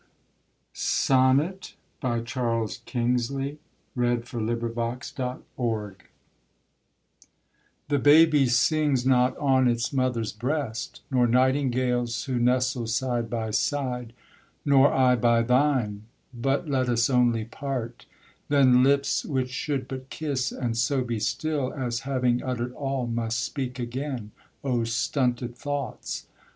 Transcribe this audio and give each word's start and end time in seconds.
so 0.73 1.13
am 1.13 1.37
given 1.37 1.59
to 1.59 1.73
God. 2.01 2.25
Bertrich 2.25 2.95
in 2.95 3.13
the 3.13 3.57
Eifel, 3.95 4.41
1851. 4.47 5.43
SONNET 5.45 6.01
The 7.87 7.99
baby 7.99 8.47
sings 8.47 9.05
not 9.05 9.37
on 9.37 9.67
its 9.67 9.93
mother's 9.93 10.31
breast; 10.33 11.01
Nor 11.11 11.27
nightingales 11.27 12.23
who 12.23 12.39
nestle 12.39 12.87
side 12.87 13.29
by 13.29 13.51
side; 13.51 14.13
Nor 14.65 14.91
I 14.91 15.15
by 15.15 15.43
thine: 15.43 16.05
but 16.33 16.67
let 16.67 16.89
us 16.89 17.07
only 17.07 17.45
part, 17.45 18.07
Then 18.49 18.81
lips 18.81 19.23
which 19.23 19.51
should 19.51 19.87
but 19.87 20.09
kiss, 20.09 20.51
and 20.51 20.75
so 20.75 21.03
be 21.03 21.19
still, 21.19 21.71
As 21.75 21.99
having 22.09 22.41
uttered 22.41 22.73
all, 22.73 23.05
must 23.05 23.39
speak 23.41 23.77
again 23.77 24.31
O 24.63 24.83
stunted 24.83 25.55
thoughts! 25.55 26.25